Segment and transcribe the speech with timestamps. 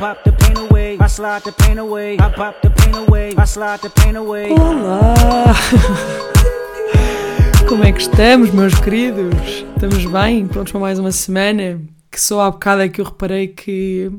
[0.00, 0.96] pop the pain away.
[0.98, 2.16] I slide the pain away.
[2.18, 3.34] I pop the pain away.
[3.36, 4.50] I slide the pain away.
[4.50, 5.54] Olá!
[7.68, 9.34] Como é que estamos, meus queridos?
[9.74, 10.48] Estamos bem?
[10.48, 11.82] Prontos para mais uma semana?
[12.10, 14.10] Que só há bocado é que eu reparei que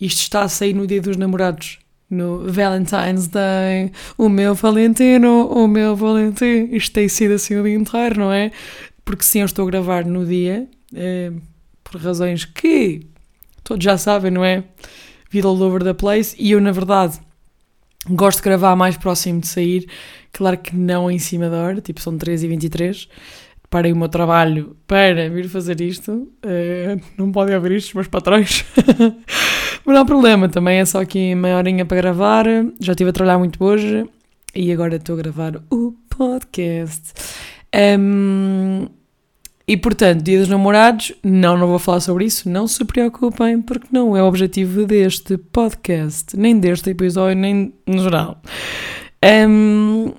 [0.00, 1.78] isto está a sair no dia dos namorados.
[2.10, 3.92] No Valentine's Day.
[4.18, 6.74] O meu Valentino, o meu Valentino.
[6.74, 8.50] Isto tem sido assim o dia inteiro, não é?
[9.04, 10.66] Porque sim, eu estou a gravar no dia.
[10.92, 11.30] eh,
[11.84, 13.06] por razões que
[13.62, 14.64] todos já sabem, não é?
[15.34, 16.36] Vida all over the place.
[16.38, 17.18] E eu, na verdade,
[18.08, 19.84] gosto de gravar mais próximo de sair.
[20.32, 23.08] Claro que não em cima da hora, tipo são 3h23.
[23.68, 26.28] Parei o meu trabalho para vir fazer isto.
[26.40, 28.64] Eh, não podem ouvir isto, os meus patrões.
[29.84, 32.46] Mas não há problema, também é só aqui meia horinha para gravar.
[32.78, 34.08] Já estive a trabalhar muito hoje
[34.54, 37.12] e agora estou a gravar o podcast.
[37.72, 38.86] Ehm,
[39.66, 43.86] e portanto, Dia dos Namorados, não, não vou falar sobre isso, não se preocupem, porque
[43.90, 48.42] não é o objetivo deste podcast, nem deste episódio, nem no geral.
[49.22, 50.12] Ehm,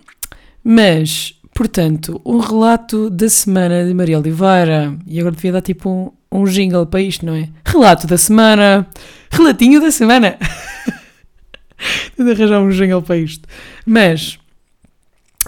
[0.63, 6.11] mas, portanto, um relato da semana de Maria Oliveira, e agora devia dar tipo um,
[6.31, 7.47] um jingle para isto, não é?
[7.63, 8.87] Relato da semana,
[9.29, 10.39] relatinho da semana.
[12.17, 13.47] Tenho de arranjar um jingle para isto.
[13.85, 14.39] Mas,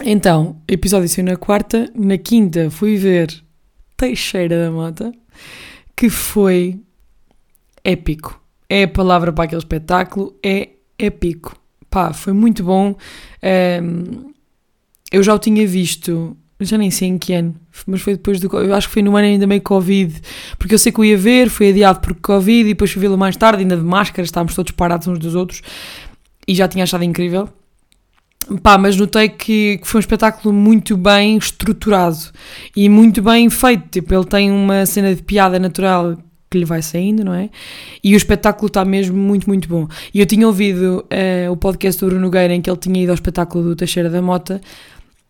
[0.04, 3.47] então, episódio saiu na quarta, na quinta fui ver
[3.98, 5.12] Teixeira da Mota,
[5.96, 6.80] que foi
[7.82, 8.40] épico.
[8.68, 11.56] É a palavra para aquele espetáculo, é épico.
[11.90, 12.96] Pá, foi muito bom.
[13.42, 14.32] Ahm,
[15.10, 17.56] eu já o tinha visto, já nem sei em que ano,
[17.88, 18.46] mas foi depois do.
[18.56, 20.20] Eu acho que foi no ano ainda meio Covid,
[20.58, 23.36] porque eu sei que eu ia ver, foi adiado por Covid e depois vê-lo mais
[23.36, 25.60] tarde, ainda de máscara, estávamos todos parados uns dos outros
[26.46, 27.48] e já tinha achado incrível.
[28.62, 32.18] Pá, mas notei que, que foi um espetáculo muito bem estruturado
[32.74, 33.88] e muito bem feito.
[33.90, 36.16] Tipo, ele tem uma cena de piada natural
[36.50, 37.50] que lhe vai saindo, não é?
[38.02, 39.86] E o espetáculo está mesmo muito, muito bom.
[40.14, 43.10] E eu tinha ouvido eh, o podcast do Bruno Nogueira em que ele tinha ido
[43.10, 44.60] ao espetáculo do Teixeira da Mota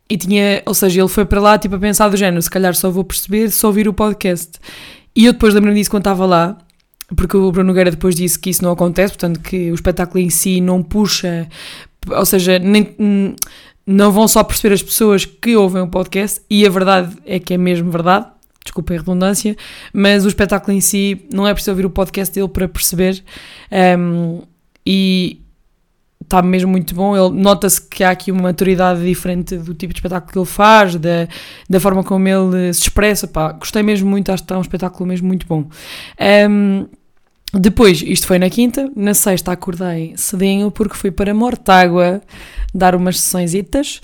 [0.09, 2.75] e tinha, ou seja, ele foi para lá tipo a pensar do género, se calhar
[2.75, 4.59] só vou perceber se ouvir o podcast.
[5.15, 6.57] E eu depois lembrei-me disso quando estava lá,
[7.17, 10.31] porque o Bruno Nogueira depois disse que isso não acontece, portanto que o espetáculo em
[10.31, 11.49] si não puxa,
[12.07, 12.95] ou seja, nem,
[13.87, 17.55] não vão só perceber as pessoas que ouvem o podcast, e a verdade é que
[17.55, 18.27] é mesmo verdade,
[18.63, 19.57] desculpem a redundância,
[19.93, 23.23] mas o espetáculo em si não é preciso ouvir o podcast dele para perceber,
[23.99, 24.43] hum,
[24.85, 25.41] e
[26.29, 27.17] está mesmo muito bom.
[27.17, 30.95] Ele nota-se que há aqui uma maturidade diferente do tipo de espetáculo que ele faz,
[30.97, 31.27] da,
[31.69, 33.27] da forma como ele se expressa.
[33.27, 35.69] Pá, gostei mesmo muito, acho que está um espetáculo mesmo muito bom.
[36.51, 36.87] Um,
[37.55, 42.21] depois, isto foi na quinta, na sexta acordei cedinho porque fui para Mortágua
[42.75, 44.01] dar umas sessõesitas,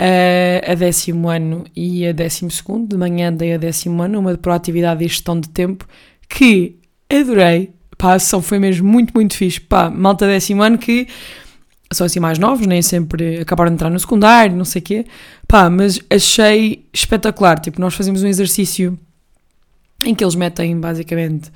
[0.00, 4.32] uh, a décimo ano e a décimo segundo, de manhã dei a décimo ano, uma
[4.32, 5.84] de proatividade e gestão de tempo,
[6.28, 6.76] que
[7.10, 11.08] adorei, pá, a sessão foi mesmo muito, muito fixe, pá, malta décimo ano que
[11.92, 15.06] são assim mais novos, nem sempre acabaram de entrar no secundário, não sei o quê,
[15.48, 18.96] pá, mas achei espetacular, tipo, nós fazemos um exercício
[20.04, 21.50] em que eles metem basicamente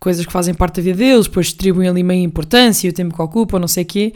[0.00, 3.22] coisas que fazem parte da vida deles, depois distribuem ali meio importância, o tempo que
[3.22, 4.12] ocupam, não sei o quê,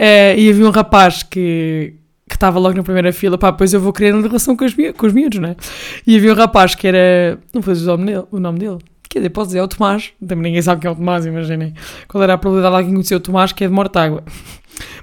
[0.00, 1.94] uh, e havia um rapaz que
[2.28, 5.06] que estava logo na primeira fila, pá, depois eu vou querer relação com os, com
[5.06, 5.56] os miúdos, não é?
[6.04, 8.78] E havia um rapaz que era, não foi o nome dele, o nome dele,
[9.08, 11.72] quer dizer, pode dizer, é o Tomás, também ninguém sabe quem é o Tomás, imaginem,
[12.08, 14.24] qual era a probabilidade de alguém conhecer o Tomás, que é de Mortágua.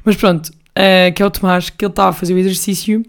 [0.04, 3.04] Mas pronto, uh, que é o Tomás, que ele estava a fazer o exercício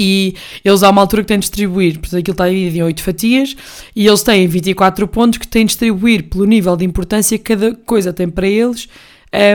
[0.00, 0.34] e
[0.64, 3.56] eles há uma altura que têm de distribuir, portanto aquilo está dividido em 8 fatias
[3.94, 7.74] e eles têm 24 pontos que têm de distribuir pelo nível de importância que cada
[7.74, 8.88] coisa tem para eles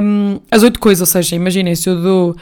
[0.03, 2.35] um, as 8 coisas, ou seja, imaginem se eu dou,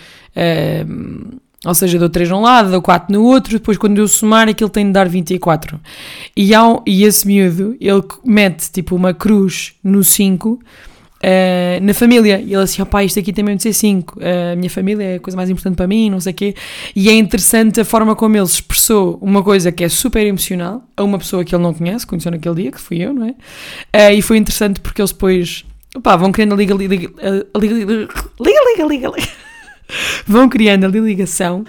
[0.85, 1.31] um,
[1.65, 4.69] ou seja, dou 3 num lado, dou 4 no outro, depois quando eu somar aquilo
[4.69, 5.79] tem de dar 24
[6.35, 10.59] e, há e esse miúdo, ele mete tipo uma cruz no 5
[11.23, 12.41] Uh, na família.
[12.41, 14.19] E ele assim, opá, isto aqui tem mesmo de ser 5.
[14.19, 16.55] Uh, a minha família é a coisa mais importante para mim, não sei o quê.
[16.93, 21.03] E é interessante a forma como ele expressou uma coisa que é super emocional a
[21.03, 23.31] uma pessoa que ele não conhece, conheceu naquele dia, que fui eu, não é?
[24.11, 25.63] Uh, e foi interessante porque eles depois,
[25.95, 27.15] opá, vão criando a liga, liga, liga,
[27.55, 29.29] liga, liga, liga, liga,
[30.27, 31.63] vão criando ali ligação.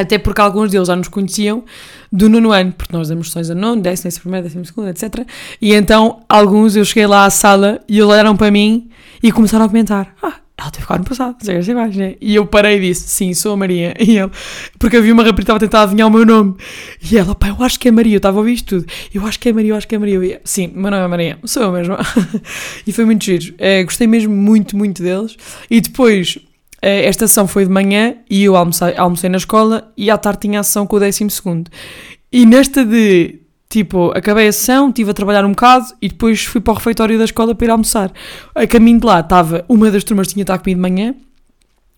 [0.00, 1.64] Até porque alguns deles já nos conheciam
[2.10, 5.26] do nono ano, porque nós damos sessões a nono, décimo, décimo primeiro, décimo segundo, etc.
[5.60, 8.88] E então, alguns eu cheguei lá à sala e olharam para mim
[9.22, 12.16] e começaram a comentar: Ah, ela teve cá no passado, não sei o mais, né?
[12.20, 13.94] E eu parei e disse: Sim, sou a Maria.
[14.00, 14.30] E ele,
[14.78, 16.56] porque havia uma rapariga que estava a tentar adivinhar o meu nome.
[17.10, 18.92] E ela, pá, eu acho que é Maria, eu estava a ouvir isto tudo.
[19.14, 20.14] Eu acho que é Maria, eu acho que é Maria.
[20.16, 21.96] Eu, Sim, meu nome é Maria, sou eu mesmo.
[22.86, 23.54] e foi muito giro.
[23.58, 25.36] É, gostei mesmo muito, muito deles.
[25.70, 26.38] E depois
[26.80, 30.60] esta sessão foi de manhã e eu almocei, almocei na escola e à tarde tinha
[30.60, 31.70] a sessão com o décimo segundo.
[32.32, 33.40] E nesta de
[33.70, 37.16] Tipo, acabei a sessão, estive a trabalhar um bocado e depois fui para o refeitório
[37.16, 38.12] da escola para ir almoçar.
[38.52, 41.14] A caminho de lá estava uma das turmas tinha estado comigo de manhã,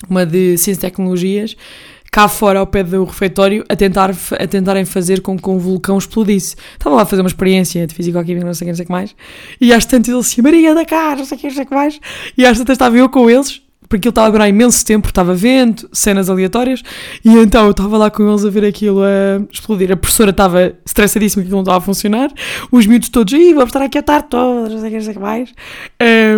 [0.06, 1.56] uma de Ciências e Tecnologias,
[2.12, 5.96] cá fora ao pé do refeitório a, tentar, a tentarem fazer com que um vulcão
[5.96, 6.56] explodisse.
[6.74, 8.86] Estava lá a fazer uma experiência de físico-química, não sei o que, não sei o
[8.86, 9.16] que mais.
[9.58, 11.66] E às tantas ele assim, Maria da cá, não sei o que, não sei o
[11.66, 11.98] que mais.
[12.36, 13.62] E às tantas estava eu com eles
[13.92, 16.82] porque ele estava a durar imenso tempo, estava vento, cenas aleatórias,
[17.22, 19.92] e então eu estava lá com eles a ver aquilo a explodir.
[19.92, 22.32] A professora estava estressadíssima que aquilo não estava a funcionar,
[22.70, 25.12] os miúdos todos, ih, vamos estar aqui a tarde toda, não sei o que, não
[25.12, 25.52] que mais.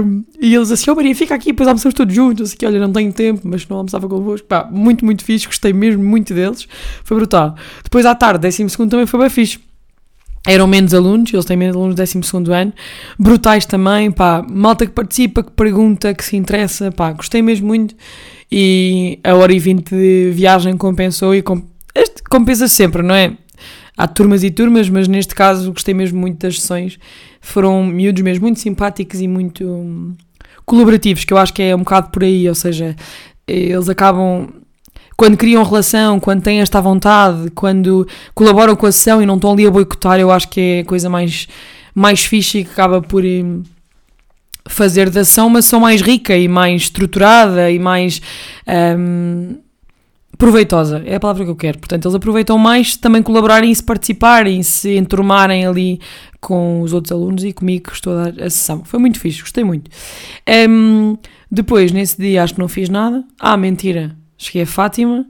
[0.03, 2.93] Um, e eles assim, oh Maria, fica aqui, depois almoçamos todos juntos, assim, olha, não
[2.93, 4.49] tenho tempo, mas não almoçava convosco.
[4.49, 6.67] Pá, muito, muito fixe, gostei mesmo muito deles,
[7.05, 7.55] foi brutal.
[7.85, 9.61] Depois à tarde, décimo segundo também foi bem fixe
[10.47, 12.73] eram menos alunos, eles têm menos alunos do 12 ano,
[13.19, 17.95] brutais também, pá, malta que participa, que pergunta, que se interessa, pá, gostei mesmo muito.
[18.53, 21.65] E a hora e vinte de viagem compensou e comp
[21.95, 23.37] este compensa sempre, não é?
[23.97, 26.99] Há turmas e turmas, mas neste caso gostei mesmo muito das sessões,
[27.41, 30.15] foram miúdos mesmo muito simpáticos e muito hum,
[30.67, 32.97] colaborativos, que eu acho que é um bocado por aí, ou seja,
[33.47, 34.49] eles acabam
[35.17, 39.53] quando criam relação, quando têm esta vontade, quando colaboram com a sessão e não estão
[39.53, 41.47] ali a boicotar, eu acho que é a coisa mais,
[41.95, 43.63] mais fixe e que acaba por hum,
[44.67, 48.21] fazer da ação uma ação mais rica e mais estruturada e mais
[48.99, 49.57] um,
[50.37, 51.03] proveitosa.
[51.07, 51.79] É a palavra que eu quero.
[51.79, 56.01] Portanto, eles aproveitam mais também colaborarem e se participarem, se enturmarem ali
[56.41, 58.85] com os outros alunos e comigo que estou a dar a sessão.
[58.85, 59.89] Foi muito fixe, gostei muito.
[60.69, 61.17] Um,
[61.49, 63.25] depois, nesse dia, acho que não fiz nada.
[63.39, 65.27] Ah, mentira Cheguei a Fátima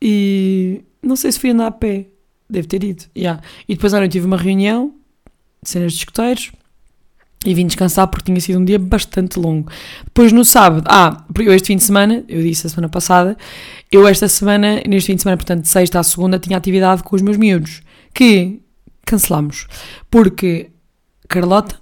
[0.00, 2.06] e não sei se fui andar a pé.
[2.48, 3.04] Deve ter ido.
[3.16, 3.42] Yeah.
[3.68, 4.94] E depois à noite tive uma reunião
[5.62, 6.50] de cenas de escuteiros
[7.44, 9.70] e vim descansar porque tinha sido um dia bastante longo.
[10.04, 13.36] Depois no sábado, ah, eu este fim de semana, eu disse a semana passada,
[13.92, 17.14] eu esta semana, neste fim de semana, portanto, de sexta à segunda, tinha atividade com
[17.14, 17.82] os meus miúdos,
[18.14, 18.60] que
[19.04, 19.66] cancelámos,
[20.10, 20.70] porque
[21.28, 21.78] Carlota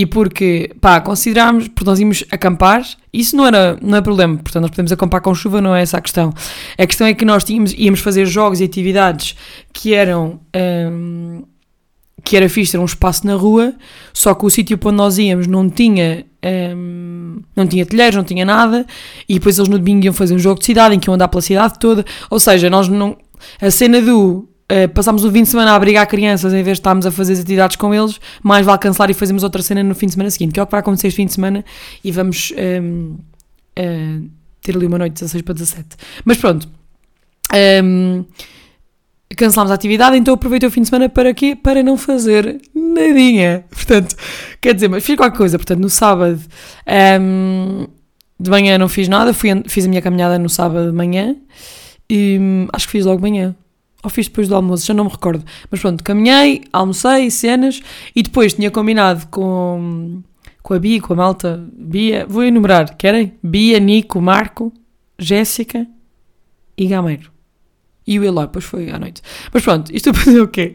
[0.00, 2.82] e porque, pá, considerámos, porque nós íamos acampar,
[3.12, 5.98] isso não era, não é problema, portanto nós podemos acampar com chuva, não é essa
[5.98, 6.32] a questão.
[6.78, 9.36] A questão é que nós tínhamos, íamos fazer jogos e atividades
[9.74, 10.40] que eram,
[10.90, 11.42] um,
[12.24, 13.74] que era fixe, era um espaço na rua,
[14.14, 16.24] só que o sítio para onde nós íamos não tinha,
[16.74, 18.86] um, não tinha telheiros, não tinha nada,
[19.28, 21.28] e depois eles no domingo iam fazer um jogo de cidade, em que iam andar
[21.28, 23.18] pela cidade toda, ou seja, nós não,
[23.60, 26.80] a cena do uh, passámos o fim de semana a abrigar crianças em vez de
[26.80, 29.94] estarmos a fazer as atividades com eles, mais vale cancelar e fazemos outra cena no
[29.94, 31.64] fim de semana seguinte, que é o que vai acontecer este fim de semana
[32.02, 33.18] e vamos um, ehm, uh,
[33.76, 34.20] eh,
[34.62, 35.86] ter ali uma noite 16 para 17.
[36.24, 36.68] Mas pronto.
[37.52, 38.24] Um, ehm,
[39.36, 41.56] cancelámos a atividade, então aproveitei o fim de semana para quê?
[41.56, 43.64] Para não fazer nadinha.
[43.70, 44.14] Portanto,
[44.60, 45.58] quer dizer, mas fiz qualquer coisa.
[45.58, 47.86] Portanto, no sábado um, ehm,
[48.38, 51.36] de manhã não fiz nada, fui, fiz a minha caminhada no sábado de manhã
[52.08, 53.54] e hum, acho que fiz logo de manhã
[54.02, 55.44] ou fiz depois do almoço, já não me recordo.
[55.70, 57.80] Mas pronto, caminhei, almocei, cenas,
[58.14, 60.22] e depois tinha combinado com,
[60.62, 63.34] com a Bia, com a malta, Bia, vou enumerar, querem?
[63.42, 64.72] Bia, Nico, Marco,
[65.18, 65.86] Jéssica
[66.76, 67.30] e Gameiro.
[68.06, 69.22] E o Eloy, depois foi à noite.
[69.52, 70.74] Mas pronto, isto para dizer o quê?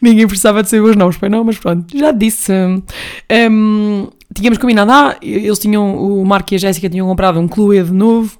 [0.00, 2.52] Ninguém precisava de saber os nomes, foi não, mas pronto, já disse.
[2.52, 7.92] Um, tínhamos combinado, ah, eles tinham, o Marco e a Jéssica tinham comprado um Cluedo
[7.92, 8.38] novo,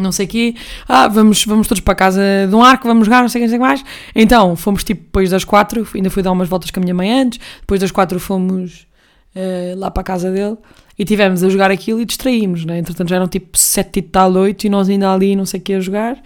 [0.00, 0.54] não sei o quê,
[0.88, 3.48] ah, vamos, vamos todos para a casa de um arco, vamos jogar, não sei o
[3.48, 3.84] que, mais.
[4.14, 7.10] Então, fomos tipo depois das quatro, ainda fui dar umas voltas com a minha mãe
[7.12, 8.86] antes, depois das quatro fomos
[9.34, 10.56] uh, lá para a casa dele
[11.00, 12.78] e tivemos a jogar aquilo e distraímos, né?
[12.78, 15.62] Entretanto já eram tipo sete e tal, oito e nós ainda ali não sei o
[15.62, 16.18] que a jogar.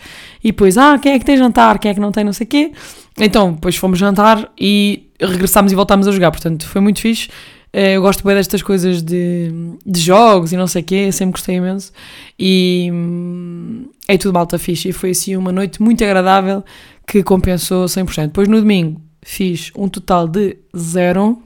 [0.43, 2.45] E depois, ah, quem é que tem jantar, quem é que não tem não sei
[2.45, 2.73] o quê.
[3.17, 7.29] Então, depois fomos jantar e regressámos e voltámos a jogar, portanto foi muito fixe.
[7.77, 9.51] Eh, eu gosto bem destas coisas de,
[9.85, 11.91] de jogos e não sei o quê, sempre gostei imenso.
[12.39, 14.91] E hum, é tudo malta fixe.
[14.91, 16.65] E foi assim uma noite muito agradável
[17.05, 18.27] que compensou 100%.
[18.27, 21.43] Depois no domingo fiz um total de zero.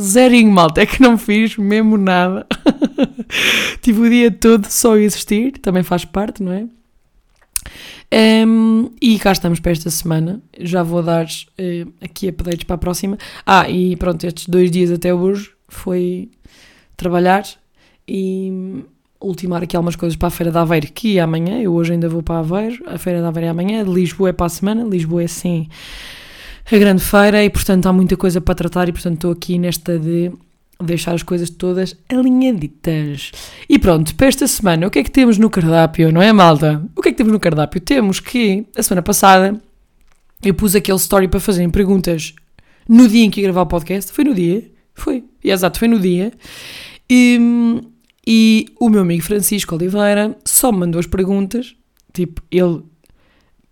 [0.00, 0.82] Zerinho, malta.
[0.82, 2.46] É que não fiz mesmo nada.
[3.82, 5.58] Tive o dia todo só a existir.
[5.58, 6.64] Também faz parte, não é?
[8.46, 10.40] Um, e cá estamos para esta semana.
[10.60, 13.18] Já vou dar uh, aqui updates para a próxima.
[13.44, 16.30] Ah, e pronto, estes dois dias até hoje foi
[16.96, 17.44] trabalhar
[18.06, 18.84] e
[19.20, 22.08] ultimar aqui algumas coisas para a Feira de Aveiro, que é amanhã, eu hoje ainda
[22.08, 25.22] vou para Aveiro, a Feira de Aveiro é amanhã, Lisboa é para a semana, Lisboa
[25.22, 25.68] é sim
[26.70, 29.98] a grande feira e portanto há muita coisa para tratar e portanto estou aqui nesta
[29.98, 30.32] de
[30.80, 33.30] deixar as coisas todas alinhaditas.
[33.68, 36.82] E pronto, para esta semana, o que é que temos no cardápio, não é malta?
[36.96, 37.80] O que é que temos no cardápio?
[37.80, 39.60] Temos que, a semana passada,
[40.42, 42.34] eu pus aquele story para fazerem perguntas
[42.88, 45.98] no dia em que ia gravar o podcast, foi no dia, foi, exato, foi no
[45.98, 46.32] dia.
[47.08, 47.38] E,
[48.26, 51.74] e o meu amigo Francisco Oliveira só me mandou as perguntas.
[52.12, 52.82] Tipo, ele.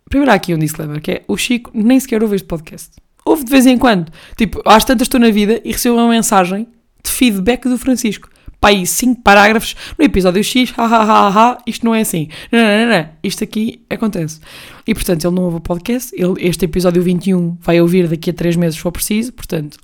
[0.09, 2.91] Primeiro há aqui um disclaimer que é: o Chico nem sequer ouve este podcast.
[3.25, 4.11] Houve de vez em quando.
[4.37, 6.67] Tipo, às tantas estou na vida e recebo uma mensagem
[7.05, 8.29] de feedback do Francisco.
[8.61, 12.29] Pá, aí, cinco parágrafos no episódio X, ha, ha, ha, ha, isto não é assim.
[12.53, 14.39] Não, não, não, não, isto aqui acontece.
[14.87, 18.35] E, portanto, ele não ouve o podcast, ele, este episódio 21 vai ouvir daqui a
[18.35, 19.79] três meses se for preciso, portanto,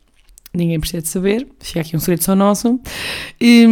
[0.56, 2.80] ninguém precisa de saber, fica aqui um segredo só nosso.
[3.40, 3.66] E,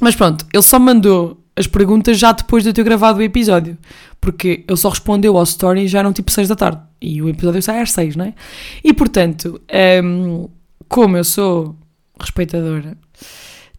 [0.00, 3.76] mas pronto, ele só mandou as perguntas já depois de eu ter gravado o episódio,
[4.20, 7.62] porque ele só respondeu ao story já eram tipo 6 da tarde, e o episódio
[7.62, 8.34] sai às 6, não é?
[8.82, 9.60] E, portanto,
[10.02, 10.48] hum,
[10.88, 11.76] como eu sou
[12.18, 12.96] respeitadora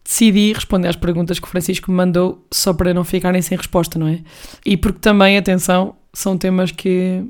[0.03, 3.97] decidi responder às perguntas que o Francisco me mandou só para não ficarem sem resposta,
[3.97, 4.19] não é?
[4.65, 7.23] E porque também, atenção, são temas que,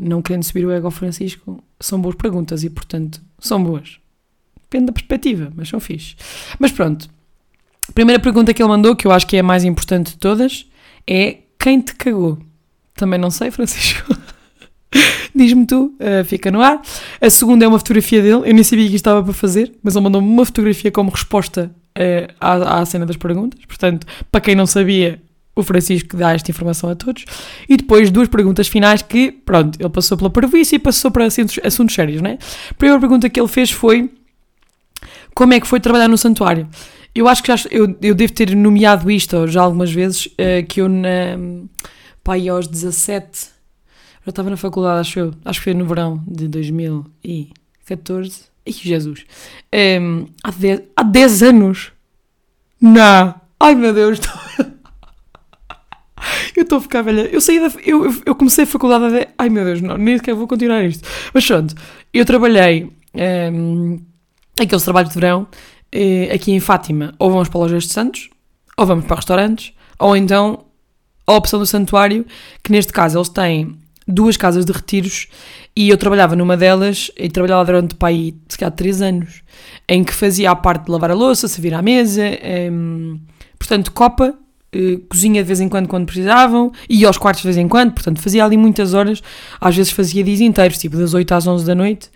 [0.00, 3.98] não querendo subir o ego ao Francisco, são boas perguntas e, portanto, são boas.
[4.62, 6.14] Depende da perspectiva, mas são fixe.
[6.58, 7.08] Mas pronto.
[7.88, 10.18] A primeira pergunta que ele mandou, que eu acho que é a mais importante de
[10.18, 10.66] todas,
[11.06, 12.38] é quem te cagou?
[12.94, 14.14] Também não sei, Francisco.
[15.34, 16.80] Diz-me tu, uh, fica no ar.
[17.20, 19.94] A segunda é uma fotografia dele, eu nem sabia que isto estava para fazer, mas
[19.94, 23.60] ele mandou-me uma fotografia como resposta uh, à, à cena das perguntas.
[23.66, 25.20] Portanto, para quem não sabia,
[25.60, 27.24] o Francisco dá esta informação a todos.
[27.68, 31.58] E depois duas perguntas finais que, pronto, ele passou pela parvoíce e passou para assuntos,
[31.64, 32.38] assuntos sérios, né?
[32.70, 34.10] A primeira pergunta que ele fez foi
[35.34, 36.68] como é que foi trabalhar no santuário?
[37.14, 40.80] Eu acho que já, eu, eu devo ter nomeado isto já algumas vezes, uh, que
[40.80, 41.36] eu na,
[42.22, 43.60] pá, aos 17
[44.24, 45.34] já estava na faculdade, acho eu.
[45.44, 48.44] Acho que foi no verão de 2014.
[48.66, 49.24] Ih, Jesus.
[49.72, 51.92] Um, ehm, há, 10, há 10 anos.
[52.80, 53.34] Não.
[53.58, 54.20] Ai, meu Deus.
[56.60, 57.22] eu estou a ficar velha.
[57.22, 57.70] Eu saí da.
[57.84, 59.08] Eu, eu comecei a faculdade a.
[59.08, 59.28] De...
[59.38, 59.96] Ai, meu Deus, não.
[59.96, 61.06] Nem sequer vou continuar isto.
[61.32, 61.74] Mas pronto.
[62.12, 62.84] Eu trabalhei.
[62.84, 63.98] Um, ehm,
[64.60, 65.46] aqueles trabalhos de verão.
[65.94, 67.14] Uh, aqui em Fátima.
[67.18, 68.30] Ou vamos para lojas de Santos.
[68.76, 69.72] Ou vamos para restaurantes.
[69.98, 70.64] Ou então.
[71.26, 72.24] A opção do santuário.
[72.62, 75.28] Que neste caso eles têm duas casas de retiros
[75.76, 79.42] e eu trabalhava numa delas e trabalhava durante pai, se calhar, três anos,
[79.88, 82.24] em que fazia a parte de lavar a louça, servir à mesa,
[82.72, 83.20] um,
[83.58, 84.34] portanto, copa,
[84.74, 87.92] uh, cozinha de vez em quando quando precisavam, e aos quartos de vez em quando,
[87.92, 89.22] portanto, fazia ali muitas horas,
[89.60, 92.10] às vezes fazia dias inteiros, tipo das 8 às 11 da noite,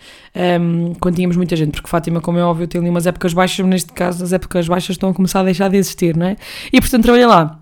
[0.61, 3.61] um, quando tínhamos muita gente, porque Fátima, como é óbvio, tem ali umas épocas baixas,
[3.61, 6.37] mas neste caso as épocas baixas estão a começar a deixar de existir, não é?
[6.73, 7.61] E portanto trabalhei lá,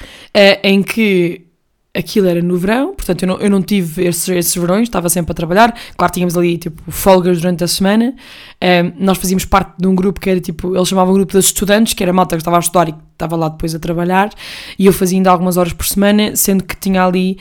[0.00, 1.46] uh, em que
[1.94, 5.32] aquilo era no verão, portanto eu não, eu não tive esses, esses verões, estava sempre
[5.32, 5.74] a trabalhar.
[5.96, 8.14] Claro, tínhamos ali tipo folgas durante a semana.
[8.62, 11.46] Um, nós fazíamos parte de um grupo que era tipo, eles chamavam o grupo dos
[11.46, 14.30] estudantes, que era malta que estava a estudar e que estava lá depois a trabalhar,
[14.78, 17.38] e eu fazia ainda algumas horas por semana, sendo que tinha ali.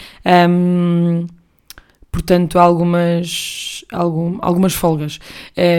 [0.50, 1.27] Um,
[2.12, 5.17] portanto, algumas, algum, algumas folgas.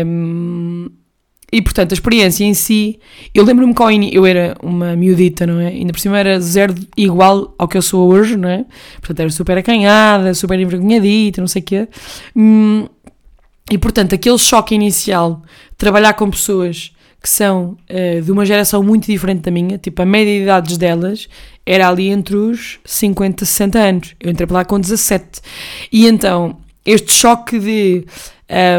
[0.06, 0.88] Um,
[1.52, 2.98] e portanto, a experiência em si,
[3.34, 5.66] eu lembro-me que ao eu era uma miudita, não é?
[5.66, 8.64] Ainda por cima era zero igual ao que eu sou hoje, não é?
[9.00, 11.88] Portanto, era super acanhada, super envergonhadita, não sei o quê.
[12.34, 12.88] Hum,
[13.70, 15.42] e portanto, aquele choque inicial,
[15.76, 16.90] trabalhar com pessoas
[17.22, 20.78] que são uh, de uma geração muito diferente da minha, tipo, a média de idades
[20.78, 21.28] delas
[21.66, 24.14] era ali entre os 50 e 60 anos.
[24.18, 25.40] Eu entrei para lá com 17.
[25.92, 28.06] E então, este choque de.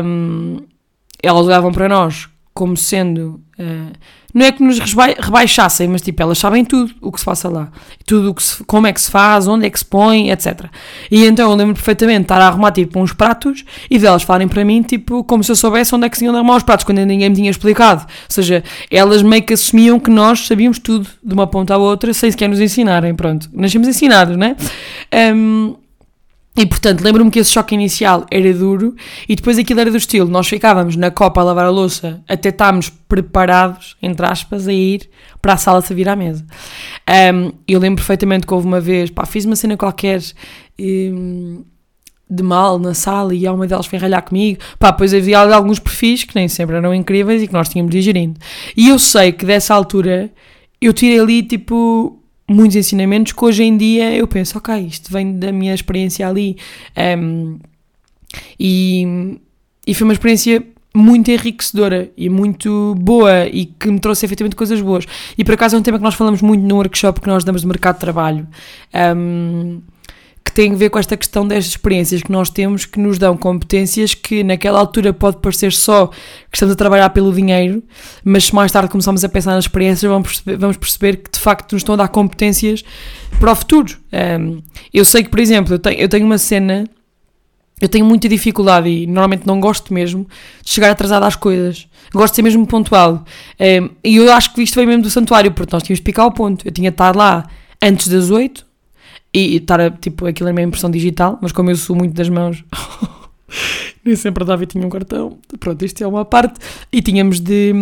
[0.03, 0.57] Um,
[1.21, 3.41] elas olhavam para nós como sendo.
[3.59, 3.91] Uh,
[4.33, 7.69] não é que nos rebaixassem, mas tipo, elas sabem tudo o que se passa lá.
[8.05, 10.65] Tudo o que se, como é que se faz, onde é que se põe, etc.
[11.11, 14.47] E então eu lembro perfeitamente de estar a arrumar tipo uns pratos e delas falarem
[14.47, 16.83] para mim, tipo, como se eu soubesse onde é que se iam arrumar os pratos,
[16.83, 18.01] quando ninguém me tinha explicado.
[18.01, 22.11] Ou seja, elas meio que assumiam que nós sabíamos tudo de uma ponta à outra,
[22.13, 23.13] sem sequer nos ensinarem.
[23.13, 24.55] Pronto, nascemos ensinados, né?
[25.35, 25.75] Um,
[26.55, 28.95] e portanto, lembro-me que esse choque inicial era duro
[29.27, 32.49] e depois aquilo era do estilo: nós ficávamos na copa a lavar a louça até
[32.49, 35.09] estarmos preparados, entre aspas, a ir
[35.41, 36.45] para a sala servir à mesa.
[37.33, 40.21] Um, eu lembro perfeitamente que houve uma vez, pá, fiz uma cena qualquer
[40.79, 41.63] um,
[42.29, 44.59] de mal na sala e uma delas foi ralhar comigo.
[44.77, 48.39] Pá, depois havia alguns perfis que nem sempre eram incríveis e que nós tínhamos digerindo.
[48.77, 50.31] E eu sei que dessa altura
[50.79, 55.37] eu tirei ali tipo muitos ensinamentos que hoje em dia eu penso, ok, isto vem
[55.37, 56.57] da minha experiência ali.
[57.17, 57.59] Um,
[58.59, 59.39] e,
[59.85, 64.79] e foi uma experiência muito enriquecedora e muito boa e que me trouxe efetivamente coisas
[64.79, 65.05] boas.
[65.37, 67.61] E por acaso é um tema que nós falamos muito no workshop que nós damos
[67.61, 68.47] de mercado de trabalho.
[69.15, 69.92] Um, que
[70.53, 74.13] tem a ver com esta questão destas experiências que nós temos que nos dão competências
[74.13, 77.83] que naquela altura pode parecer só que estamos a trabalhar pelo dinheiro,
[78.23, 81.39] mas se mais tarde começamos a pensar nas experiências, vamos perceber, vamos perceber que de
[81.39, 82.83] facto nos estão a dar competências
[83.39, 83.97] para o futuro.
[84.39, 84.61] Um,
[84.93, 86.85] eu sei que, por exemplo, eu tenho, eu tenho uma cena,
[87.81, 90.27] eu tenho muita dificuldade e normalmente não gosto mesmo
[90.63, 91.87] de chegar atrasado às coisas.
[92.13, 93.25] Gosto de ser mesmo pontual.
[93.59, 96.27] Um, e eu acho que isto veio mesmo do santuário, porque nós tínhamos de picar
[96.27, 96.65] o ponto.
[96.67, 97.43] Eu tinha de estar lá
[97.81, 98.65] antes das oito
[99.33, 102.29] e estar a, tipo, aquilo é minha impressão digital, mas como eu sou muito das
[102.29, 102.63] mãos,
[104.03, 105.37] Nem sempre a Davi tinha um cartão.
[105.59, 106.59] Pronto, isto é uma parte.
[106.91, 107.73] E tínhamos de,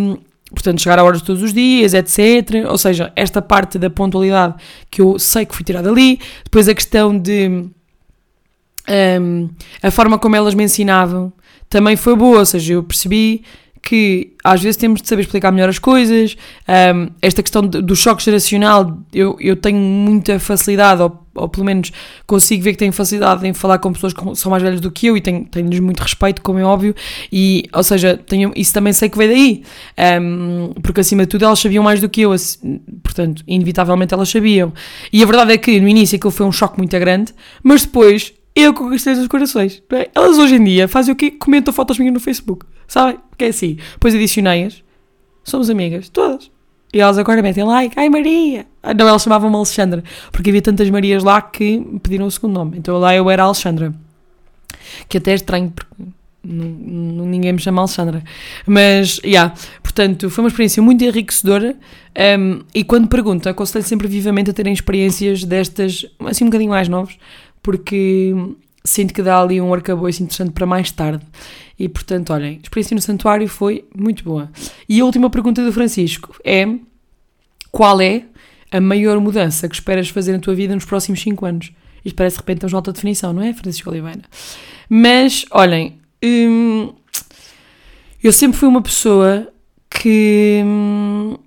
[0.50, 2.67] portanto, chegar a horas todos os dias, etc.
[2.70, 4.55] Ou seja, esta parte da pontualidade
[4.89, 6.20] que eu sei que fui tirada ali.
[6.43, 7.65] Depois a questão de.
[8.89, 9.50] Um,
[9.81, 11.31] a forma como elas me ensinavam
[11.70, 13.43] também foi boa, ou seja, eu percebi
[13.81, 16.36] que às vezes temos de saber explicar melhor as coisas.
[16.67, 21.92] Um, esta questão do choque geracional, eu, eu tenho muita facilidade, ou, ou, pelo menos
[22.26, 25.08] consigo ver que tenho facilidade em falar com pessoas que são mais velhas do que
[25.08, 26.96] eu e tenho, tenho-lhes muito respeito, como é óbvio,
[27.32, 29.64] e, ou seja, tenho, isso também sei que veio daí,
[30.22, 32.32] um, porque acima de tudo elas sabiam mais do que eu,
[33.04, 34.74] portanto, inevitavelmente elas sabiam.
[35.12, 37.34] E a verdade é que no início aquilo foi um choque muito grande,
[37.64, 39.82] mas depois eu conquistei os corações.
[39.92, 40.10] É?
[40.14, 41.32] Elas hoje em dia fazem o quê?
[41.32, 42.66] Comentam fotos minhas no Facebook.
[42.88, 43.18] Sabem?
[43.30, 43.78] Porque é assim.
[43.94, 44.84] Depois adicionei-as.
[45.44, 46.10] Somos amigas.
[46.10, 46.52] Todas.
[46.94, 47.98] E elas agora metem like.
[47.98, 48.66] Ai Maria.
[48.84, 50.04] Ah, não, elas chamavam-me Alexandra.
[50.32, 52.78] Porque havia tantas Marias lá que pediram o segundo nome.
[52.78, 53.94] Então lá eu era Alexandra.
[55.08, 56.12] Que até é estranho porque
[56.44, 58.24] ninguém me chama Alexandra.
[58.66, 59.28] Mas, já.
[59.28, 61.76] Yeah, portanto, foi uma experiência muito enriquecedora.
[62.40, 66.90] Um, e quando pergunto, aconselho sempre vivamente a terem experiências destas, assim um bocadinho mais
[66.90, 67.18] novos
[67.62, 68.34] porque
[68.84, 71.26] sinto que dá ali um arcabouço interessante para mais tarde.
[71.78, 74.52] E portanto, olhem, a experiência no santuário foi muito boa.
[74.88, 76.68] E a última pergunta do Francisco é:
[77.72, 78.24] qual é
[78.72, 81.72] a maior mudança que esperas fazer na tua vida nos próximos 5 anos?
[82.04, 84.22] Isto parece de repente uma alta definição, não é, Francisco Oliveira?
[84.90, 86.94] Mas, olhem, hum,
[88.24, 89.52] eu sempre fui uma pessoa
[89.90, 91.38] que hum,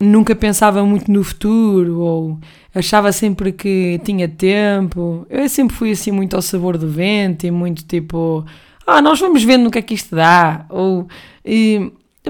[0.00, 2.38] nunca pensava muito no futuro ou
[2.74, 5.26] achava sempre que tinha tempo.
[5.30, 8.44] Eu sempre fui assim muito ao sabor do vento e muito tipo,
[8.86, 11.08] ah, nós vamos vendo no que é que isto dá, ou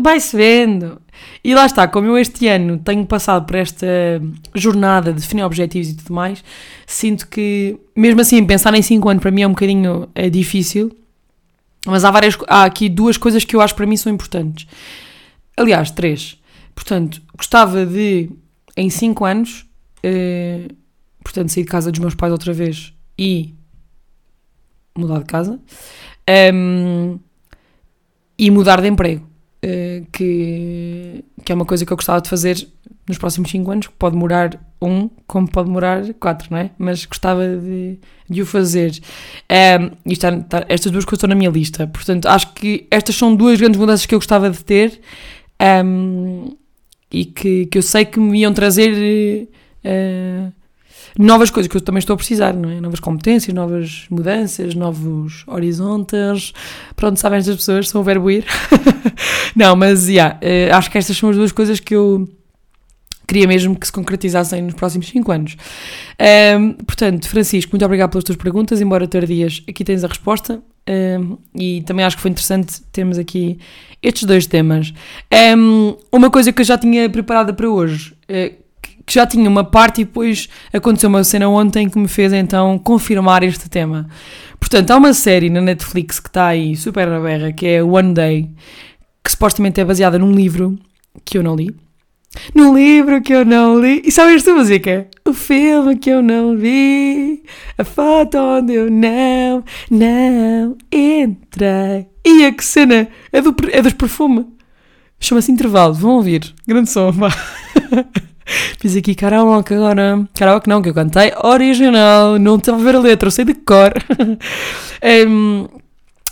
[0.00, 1.00] vai-se vendo.
[1.42, 3.86] E lá está, como eu este ano tenho passado por esta
[4.54, 6.42] jornada de definir objetivos e tudo mais,
[6.86, 10.96] sinto que, mesmo assim, pensar em 5 anos para mim é um bocadinho é difícil,
[11.86, 14.66] mas há, várias, há aqui duas coisas que eu acho para mim são importantes.
[15.56, 16.38] Aliás, três.
[16.74, 18.30] Portanto, gostava de,
[18.76, 19.66] em 5 anos,
[20.04, 20.68] Uh,
[21.22, 23.54] portanto, sair de casa dos meus pais outra vez e
[24.96, 25.58] mudar de casa.
[26.52, 27.18] Um,
[28.38, 29.26] e mudar de emprego.
[29.64, 32.68] Uh, que, que é uma coisa que eu gostava de fazer
[33.08, 36.70] nos próximos 5 anos, que pode demorar um, como pode demorar quatro, não é?
[36.76, 38.92] Mas gostava de, de o fazer.
[39.50, 41.86] Um, e está, está, estas duas coisas estão na minha lista.
[41.86, 45.00] Portanto, acho que estas são duas grandes mudanças que eu gostava de ter
[45.82, 46.54] um,
[47.14, 49.48] e que, que eu sei que me iam trazer
[49.84, 50.52] uh,
[51.16, 52.80] novas coisas que eu também estou a precisar, não é?
[52.80, 56.52] Novas competências, novas mudanças, novos horizontes.
[56.96, 58.44] Pronto, sabem estas pessoas, são o verbo ir.
[59.54, 62.28] não, mas yeah, uh, acho que estas são as duas coisas que eu
[63.28, 65.56] queria mesmo que se concretizassem nos próximos 5 anos.
[66.58, 70.60] Um, portanto, Francisco, muito obrigado pelas tuas perguntas, embora tardias, aqui tens a resposta.
[71.54, 73.58] E também acho que foi interessante termos aqui
[74.02, 74.92] estes dois temas.
[75.56, 78.54] Um, uma coisa que eu já tinha preparada para hoje, uh,
[79.06, 82.78] que já tinha uma parte e depois aconteceu uma cena ontem que me fez então
[82.78, 84.08] confirmar este tema.
[84.58, 88.14] Portanto, há uma série na Netflix que está aí super na berra, que é One
[88.14, 88.50] Day,
[89.22, 90.78] que supostamente é baseada num livro
[91.24, 91.74] que eu não li.
[92.54, 94.02] Num livro que eu não li.
[94.04, 95.08] E sabe esta música?
[95.26, 97.42] O filme que eu não vi.
[97.78, 102.06] A foto onde eu não, não entrei.
[102.24, 103.08] E a que cena?
[103.32, 104.46] É, do, é dos perfumes.
[105.20, 105.94] Chama-se Intervalo.
[105.94, 106.54] Vão ouvir.
[106.66, 107.12] Grande som.
[108.78, 110.28] Fiz aqui karaoke agora.
[110.34, 112.38] Karaoke não, que eu cantei original.
[112.38, 113.92] Não estava a ver a letra, eu sei de cor.
[115.28, 115.66] um,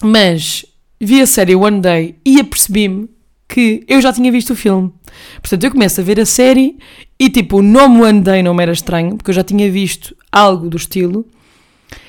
[0.02, 0.64] mas
[1.00, 3.08] vi a série One Day e apercebi-me
[3.52, 4.90] que eu já tinha visto o filme.
[5.42, 6.78] Portanto, eu começo a ver a série
[7.18, 10.16] e tipo, o nome One Day não me era estranho, porque eu já tinha visto
[10.32, 11.26] algo do estilo.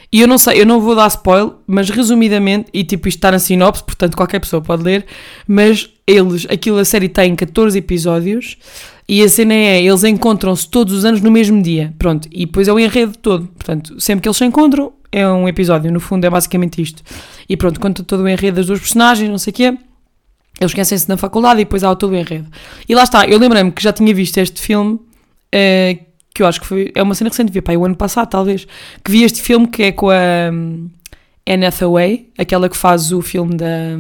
[0.10, 3.32] E eu não sei, eu não vou dar spoiler, mas resumidamente, e tipo, isto está
[3.32, 5.06] na sinopse, portanto qualquer pessoa pode ler,
[5.46, 8.56] mas eles, aquilo a série tem 14 episódios
[9.10, 12.68] e a cena é, eles encontram-se todos os anos no mesmo dia, pronto, e depois
[12.68, 16.26] é o enredo todo, portanto, sempre que eles se encontram é um episódio, no fundo
[16.26, 17.04] é basicamente isto.
[17.50, 19.78] E pronto, conta todo o enredo das duas personagens, não sei o quê,
[20.60, 22.48] eles conhecem-se na faculdade e depois há todo o enredo.
[22.88, 26.62] E lá está, eu lembrei-me que já tinha visto este filme, uh, que eu acho
[26.62, 28.68] que foi, é uma cena recente, vi, pá, o ano passado talvez,
[29.04, 30.90] que vi este filme que é com a um,
[31.48, 33.98] Anne Hathaway, aquela que faz o filme da,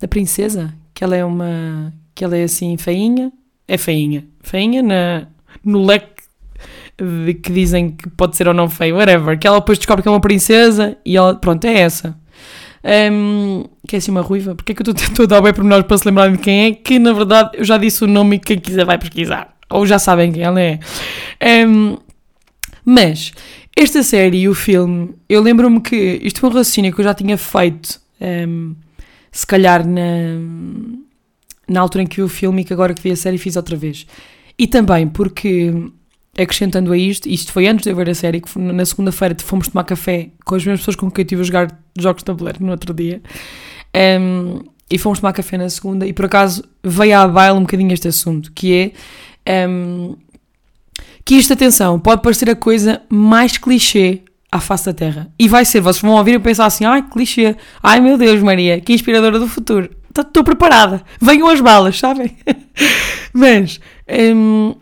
[0.00, 3.32] da princesa, que ela é uma, que ela é assim feinha,
[3.66, 4.24] é feinha.
[4.40, 5.26] Feinha na,
[5.64, 6.14] no leque
[6.96, 9.38] de que dizem que pode ser ou não feio, whatever.
[9.38, 12.16] Que ela depois descobre que é uma princesa e ela, pronto, é essa.
[12.84, 14.54] Um, que é assim uma ruiva.
[14.54, 16.66] Porque é que eu estou a dar bem por nós para se lembrarem de quem
[16.66, 16.72] é?
[16.72, 19.54] Que na verdade eu já disse o nome e quem quiser vai pesquisar.
[19.70, 20.78] Ou já sabem quem ela é.
[21.66, 21.96] Um,
[22.84, 23.32] mas
[23.76, 27.14] esta série e o filme, eu lembro-me que isto foi um raciocínio que eu já
[27.14, 28.74] tinha feito, um,
[29.32, 30.02] se calhar na,
[31.68, 33.56] na altura em que vi o filme e que agora que vi a série fiz
[33.56, 34.06] outra vez.
[34.56, 35.72] E também porque,
[36.38, 39.68] acrescentando a isto, isto foi antes de eu ver a série, que na segunda-feira fomos
[39.68, 42.64] tomar café com as mesmas pessoas com quem eu estive a jogar jogos de tabuleiro
[42.64, 43.22] no outro dia.
[44.20, 47.92] Um, e fomos tomar café na segunda, e por acaso veio à baila um bocadinho
[47.92, 48.92] este assunto, que
[49.46, 50.16] é um,
[51.24, 54.20] que isto, atenção, pode parecer a coisa mais clichê
[54.52, 55.32] à face da Terra.
[55.38, 58.80] E vai ser, vocês vão ouvir e pensar assim, ai, clichê, ai meu Deus, Maria,
[58.80, 59.90] que inspiradora do futuro.
[60.08, 62.36] Estou tá, preparada, venham as balas, sabem?
[63.32, 63.80] Mas
[64.36, 64.74] um,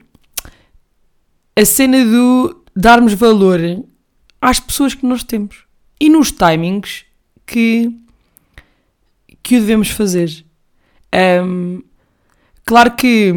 [1.56, 3.60] a cena do darmos valor
[4.40, 5.64] às pessoas que nós temos
[6.00, 7.04] e nos timings
[7.46, 7.90] que
[9.42, 10.44] que o devemos fazer.
[11.44, 11.82] Um,
[12.64, 13.34] claro que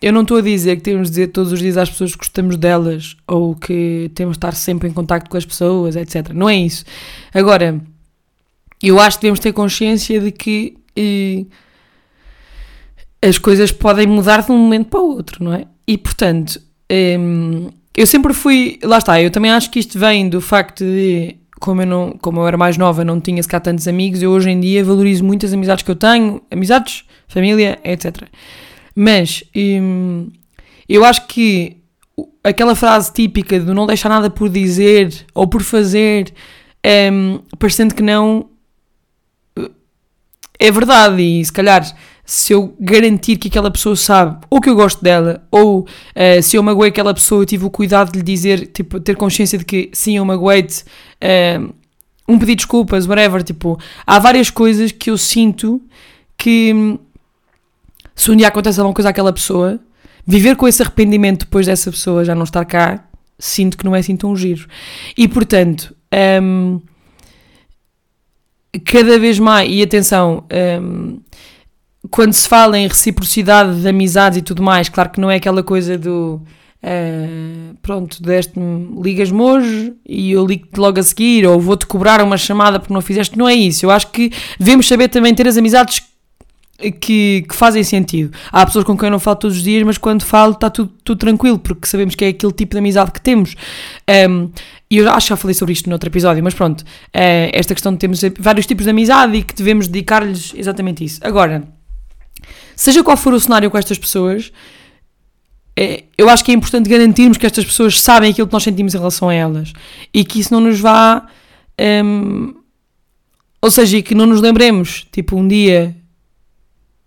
[0.00, 2.18] eu não estou a dizer que temos de dizer todos os dias às pessoas que
[2.18, 6.28] gostamos delas ou que temos de estar sempre em contato com as pessoas, etc.
[6.34, 6.84] Não é isso.
[7.32, 7.80] Agora,
[8.82, 11.44] eu acho que devemos ter consciência de que eh,
[13.20, 15.66] as coisas podem mudar de um momento para o outro, não é?
[15.86, 16.60] E portanto,
[17.96, 18.78] eu sempre fui.
[18.82, 22.40] Lá está, eu também acho que isto vem do facto de como eu, não, como
[22.40, 25.44] eu era mais nova, não tinha sequer tantos amigos, eu hoje em dia valorizo muito
[25.44, 28.22] as amizades que eu tenho, amizades, família, etc.
[28.94, 30.30] Mas hum,
[30.88, 31.76] eu acho que
[32.42, 36.32] aquela frase típica de não deixar nada por dizer ou por fazer,
[37.12, 38.48] hum, parecendo que não,
[40.58, 41.84] é verdade, e se calhar
[42.30, 46.58] se eu garantir que aquela pessoa sabe ou que eu gosto dela, ou uh, se
[46.58, 49.64] eu magoei aquela pessoa, eu tive o cuidado de lhe dizer, tipo, ter consciência de
[49.64, 50.84] que sim, eu magoei-te,
[51.24, 51.72] uh,
[52.28, 55.80] um pedir desculpas, whatever, tipo, há várias coisas que eu sinto
[56.36, 56.98] que
[58.14, 59.80] se um dia acontece alguma coisa àquela pessoa,
[60.26, 64.00] viver com esse arrependimento depois dessa pessoa já não estar cá, sinto que não é
[64.00, 64.68] assim tão giro.
[65.16, 65.96] E portanto,
[66.42, 66.78] um,
[68.84, 70.44] cada vez mais, e atenção,
[70.82, 71.20] um,
[72.10, 75.62] quando se fala em reciprocidade de amizades e tudo mais, claro que não é aquela
[75.62, 76.40] coisa do
[76.82, 82.36] uh, pronto, deste-me, ligas-me hoje e eu ligo-te logo a seguir, ou vou-te cobrar uma
[82.36, 83.84] chamada porque não fizeste, não é isso.
[83.84, 86.02] Eu acho que devemos saber também ter as amizades
[87.00, 88.32] que, que, fazem sentido.
[88.52, 90.92] Há pessoas com quem eu não falo todos os dias, mas quando falo está tudo,
[91.02, 93.56] tudo tranquilo, porque sabemos que é aquele tipo de amizade que temos.
[94.30, 94.50] Um,
[94.90, 97.74] e eu acho que já falei sobre isto no outro episódio, mas pronto, uh, esta
[97.74, 101.20] questão de termos vários tipos de amizade e que devemos dedicar-lhes exatamente isso.
[101.22, 101.64] Agora,
[102.78, 104.52] seja qual for o cenário com estas pessoas,
[105.76, 108.94] é, eu acho que é importante garantirmos que estas pessoas sabem aquilo que nós sentimos
[108.94, 109.72] em relação a elas
[110.14, 111.26] e que isso não nos vá.
[112.04, 112.54] Um,
[113.60, 115.96] ou seja, que não nos lembremos, tipo, um dia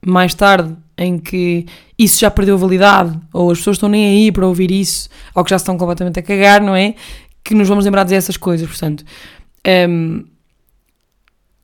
[0.06, 1.66] mais tarde em que
[1.98, 5.52] isso já perdeu validade, ou as pessoas estão nem aí para ouvir isso, ou que
[5.52, 6.96] já estão completamente a cagar, não é?
[7.44, 8.68] Que nos vamos lembrar de essas coisas.
[8.68, 9.06] Portanto,
[9.90, 10.26] um,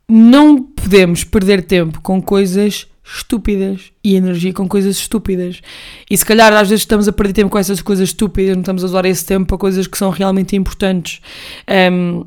[0.07, 5.61] não podemos perder tempo com coisas estúpidas e energia com coisas estúpidas.
[6.09, 8.83] E se calhar às vezes estamos a perder tempo com essas coisas estúpidas, não estamos
[8.83, 11.21] a usar esse tempo para coisas que são realmente importantes.
[11.91, 12.25] Um,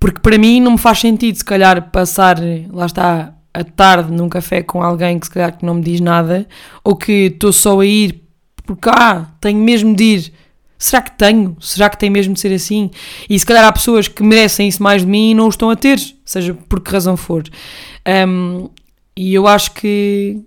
[0.00, 2.38] porque para mim não me faz sentido, se calhar, passar,
[2.70, 6.00] lá está, a tarde num café com alguém que se calhar que não me diz
[6.00, 6.46] nada,
[6.82, 8.28] ou que estou só a ir
[8.68, 10.32] porque, ah, tenho mesmo de ir.
[10.78, 11.56] Será que tenho?
[11.58, 12.90] Será que tem mesmo de ser assim?
[13.28, 15.70] E se calhar há pessoas que merecem isso mais de mim e não o estão
[15.70, 17.44] a ter, seja por que razão for.
[18.06, 18.68] Um,
[19.18, 20.40] e eu acho que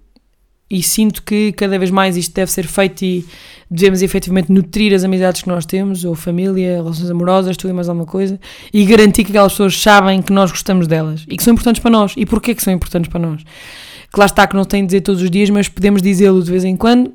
[0.70, 3.26] e sinto que cada vez mais isto deve ser feito e
[3.70, 7.90] devemos efetivamente nutrir as amizades que nós temos, ou família, relações amorosas, tudo e mais
[7.90, 8.40] alguma coisa,
[8.74, 11.92] e garantir que aquelas pessoas sabem que nós gostamos delas e que são importantes para
[11.92, 12.14] nós.
[12.16, 13.44] E porquê que são importantes para nós?
[13.44, 16.50] Que lá está que não tem de dizer todos os dias, mas podemos dizê-lo de
[16.50, 17.14] vez em quando,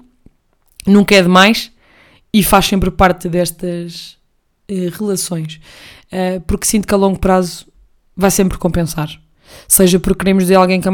[0.86, 1.72] nunca é demais
[2.34, 4.18] e faz sempre parte destas
[4.70, 5.58] uh, relações.
[6.12, 7.66] Uh, porque sinto que a longo prazo
[8.14, 9.18] vai sempre compensar
[9.68, 10.92] seja porque queremos dizer alguém que a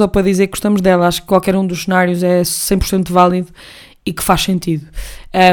[0.00, 1.06] ou para dizer que gostamos dela.
[1.06, 3.48] Acho que qualquer um dos cenários é 100% válido
[4.04, 4.86] e que faz sentido.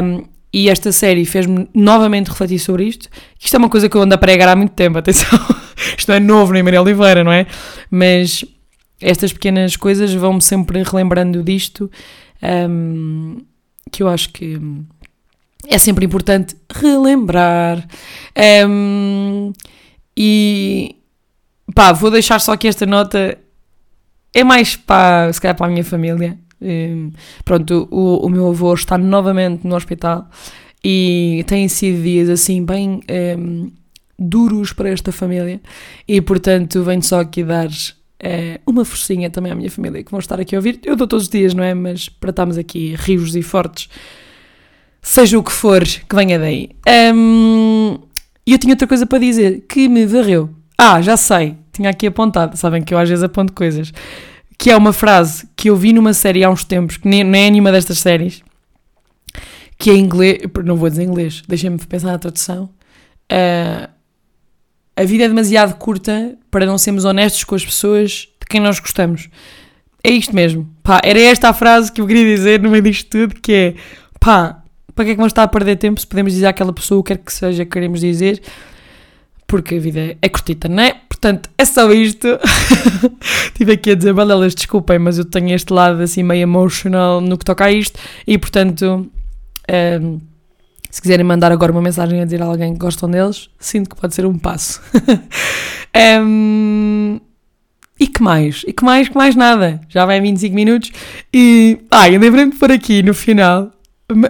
[0.04, 3.08] Um, e esta série fez-me novamente refletir sobre isto.
[3.40, 5.40] Isto é uma coisa que eu ando a pregar há muito tempo, atenção.
[5.98, 7.48] isto não é novo nem Maria Oliveira, não é?
[7.90, 8.44] Mas
[9.00, 11.90] estas pequenas coisas vão-me sempre relembrando disto,
[12.70, 13.38] um,
[13.92, 14.60] que eu acho que
[15.68, 17.88] é sempre importante relembrar.
[18.68, 19.54] Um,
[20.16, 20.96] e,
[21.76, 23.38] Pá, vou deixar só aqui esta nota.
[24.34, 26.38] É mais para, se calhar, para a minha família.
[26.62, 27.12] Um,
[27.44, 30.30] pronto, o, o meu avô está novamente no hospital
[30.84, 33.02] e têm sido dias assim bem
[33.38, 33.72] um,
[34.18, 35.60] duros para esta família
[36.08, 40.20] e portanto venho só aqui dar uh, uma forcinha também à minha família que vão
[40.20, 40.80] estar aqui a ouvir.
[40.86, 41.74] Eu dou todos os dias, não é?
[41.74, 43.90] Mas para estarmos aqui rios e fortes,
[45.02, 46.70] seja o que for que venha daí.
[47.14, 47.98] Um,
[48.46, 50.50] E eu tinha outra coisa para dizer que me varreu.
[50.78, 52.58] Ah, já sei, tinha aqui apontado.
[52.58, 53.92] Sabem que eu às vezes aponto coisas.
[54.58, 57.48] Que é uma frase que eu vi numa série há uns tempos, que nem, nem
[57.48, 58.44] é nenhuma destas séries,
[59.78, 60.40] que é em inglês.
[60.64, 62.70] Não vou dizer inglês, deixem-me pensar na tradução.
[63.32, 63.90] Uh,
[64.96, 68.80] a vida é demasiado curta para não sermos honestos com as pessoas de quem nós
[68.80, 69.30] gostamos.
[70.04, 70.70] É isto mesmo.
[70.84, 73.76] Pá, era esta a frase que eu queria dizer no meio disto tudo, que é
[74.20, 74.62] pá,
[74.94, 77.04] para que é que vamos estar a perder tempo se podemos dizer àquela pessoa o
[77.04, 78.42] que quer que seja que queremos dizer?
[79.48, 81.02] Porque a vida é curtita, não é?
[81.22, 82.28] Portanto, é só isto.
[83.54, 87.38] Tive aqui a dizer, balelas, desculpem, mas eu tenho este lado assim meio emotional no
[87.38, 89.10] que toca a isto e, portanto, um,
[89.68, 90.18] ehm,
[90.90, 94.02] se quiserem mandar agora uma mensagem a dizer a alguém que gostam deles, sinto que
[94.02, 94.82] pode ser um passo.
[95.96, 97.22] um, ehm,
[98.00, 98.64] e que mais?
[98.66, 99.08] E que mais?
[99.08, 99.80] Que mais nada.
[99.90, 100.92] Já vai 25 minutos.
[101.32, 101.78] E.
[101.92, 103.72] Ai, lembrei-me de pôr aqui no final.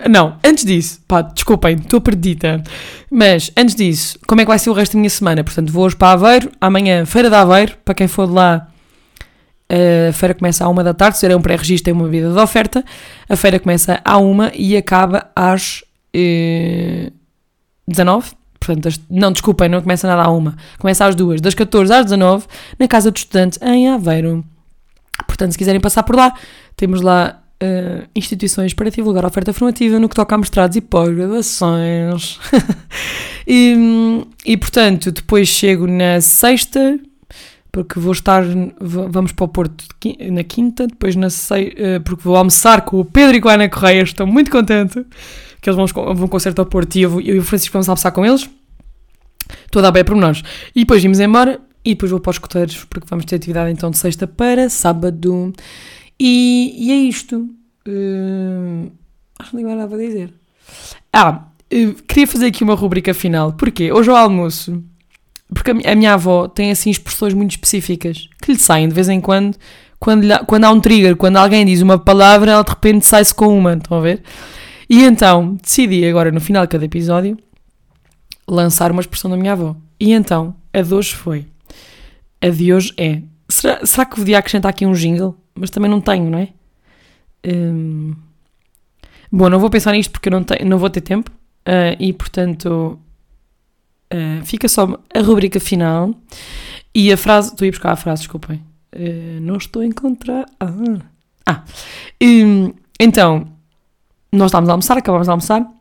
[0.09, 2.63] Não, antes disso, pá, desculpem, estou perdida.
[3.09, 5.43] Mas antes disso, como é que vai ser o resto da minha semana?
[5.43, 8.67] Portanto, vou hoje para Aveiro, amanhã, Feira de Aveiro, para quem for de lá,
[10.09, 12.83] a feira começa à uma da tarde, será um pré-registro e uma vida de oferta.
[13.29, 15.81] A feira começa à uma e acaba às
[16.13, 17.09] eh,
[17.87, 18.31] 19.
[18.59, 20.57] Portanto, não, desculpem, não começa nada à uma.
[20.77, 22.45] Começa às duas, das 14 às 19,
[22.77, 24.43] na Casa do Estudante, em Aveiro.
[25.25, 26.33] Portanto, se quiserem passar por lá,
[26.75, 32.39] temos lá uh, instituições para divulgar oferta formativa no que toca a mestrados e pós-graduações.
[33.47, 36.99] e, e, portanto, depois chego na sexta,
[37.71, 38.43] porque vou estar,
[38.79, 39.85] vamos para o Porto
[40.31, 43.53] na quinta, depois na sexta, uh, porque vou almoçar com o Pedro e com a
[43.53, 45.05] Ana Correia, estou muito contente
[45.61, 48.25] que eles vão, vão concerto ao Porto e eu, e o Francisco vamos almoçar com
[48.25, 48.49] eles.
[49.65, 50.41] Estou a dar bem por nós.
[50.75, 53.91] E depois vimos embora e depois vou para os escuteiros porque vamos ter atividade então
[53.91, 55.53] de sexta para sábado.
[56.19, 57.49] E, e é isto.
[57.87, 58.91] Uh,
[59.39, 60.33] acho que não nada para dizer.
[61.11, 63.53] Ah, uh, queria fazer aqui uma rubrica final.
[63.53, 63.91] Porquê?
[63.91, 64.83] Hoje ao almoço,
[65.53, 69.09] porque a, a, minha avó tem assim expressões muito específicas que lhe saem de vez
[69.09, 69.57] em quando.
[69.99, 73.33] Quando, lhe, quando há um trigger, quando alguém diz uma palavra, ela de repente sai-se
[73.35, 73.73] com uma.
[73.73, 74.23] Estão a ver?
[74.89, 77.37] E então decidi agora no final de cada episódio
[78.47, 79.75] lançar uma expressão da minha avó.
[79.99, 81.45] E então a de hoje foi.
[82.41, 83.21] A de hoje é.
[83.47, 85.37] Será, será que podia acrescentar aqui um jingle?
[85.61, 86.49] Mas também não tenho, não é?
[87.45, 88.15] Hum,
[89.31, 91.31] bom, não vou pensar nisto porque eu não, tenho, não vou ter tempo.
[91.61, 92.99] Uh, e portanto
[94.11, 96.15] uh, fica só a rubrica final.
[96.95, 97.51] E a frase.
[97.51, 98.63] Estou a ir buscar a frase, desculpem.
[98.93, 100.45] Uh, não estou a encontrar.
[100.59, 100.73] Ah!
[101.45, 101.63] ah.
[102.21, 103.47] Um, então,
[104.31, 105.71] nós estávamos a almoçar, acabámos de almoçar,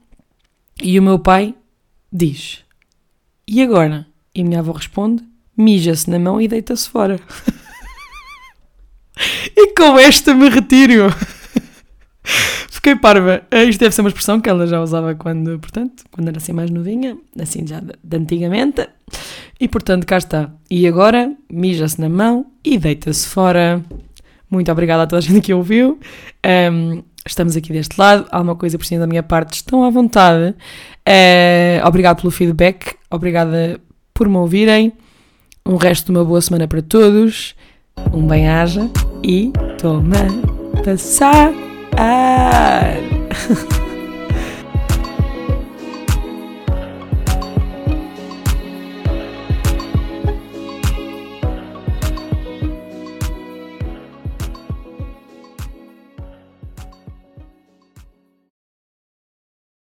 [0.83, 1.55] e o meu pai
[2.13, 2.65] diz:
[3.49, 4.07] E agora?
[4.35, 5.25] E a minha avó responde:
[5.57, 7.19] Mija-se na mão e deita-se fora.
[9.75, 11.13] com esta me retiro.
[12.71, 13.43] Fiquei parva.
[13.51, 16.53] Eh, isto deve ser uma expressão que ela já usava quando, portanto, quando era assim
[16.53, 18.89] mais novinha, assim já de, de antigamente.
[19.59, 20.51] E portanto, cá está.
[20.71, 23.83] E agora, mija-se na mão e deita-se fora.
[24.51, 25.99] Muito obrigada a toda a gente que ouviu.
[26.73, 28.27] Um, estamos aqui deste lado.
[28.31, 30.55] Há uma coisa por cima da minha parte, estão à vontade.
[31.07, 33.81] Uh, obrigado pelo feedback, obrigada
[34.15, 34.93] por me ouvirem.
[35.67, 37.55] Um resto de uma boa semana para todos.
[38.13, 38.89] Um bem-aja
[39.23, 40.27] e toma
[40.85, 41.53] passar.